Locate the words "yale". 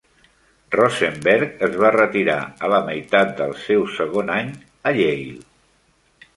5.05-5.41